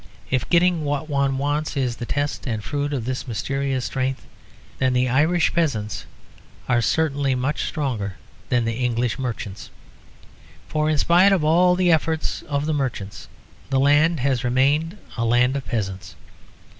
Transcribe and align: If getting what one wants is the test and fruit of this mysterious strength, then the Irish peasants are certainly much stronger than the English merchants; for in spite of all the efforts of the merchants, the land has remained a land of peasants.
If 0.31 0.49
getting 0.49 0.83
what 0.83 1.07
one 1.09 1.37
wants 1.37 1.77
is 1.77 1.97
the 1.97 2.07
test 2.07 2.47
and 2.47 2.63
fruit 2.63 2.91
of 2.91 3.05
this 3.05 3.27
mysterious 3.27 3.85
strength, 3.85 4.25
then 4.79 4.93
the 4.93 5.07
Irish 5.07 5.53
peasants 5.53 6.05
are 6.67 6.81
certainly 6.81 7.35
much 7.35 7.67
stronger 7.67 8.15
than 8.49 8.65
the 8.65 8.83
English 8.83 9.19
merchants; 9.19 9.69
for 10.67 10.89
in 10.89 10.97
spite 10.97 11.31
of 11.31 11.43
all 11.43 11.75
the 11.75 11.91
efforts 11.91 12.41
of 12.49 12.65
the 12.65 12.73
merchants, 12.73 13.27
the 13.69 13.79
land 13.79 14.21
has 14.21 14.43
remained 14.43 14.97
a 15.17 15.23
land 15.23 15.55
of 15.55 15.67
peasants. 15.67 16.15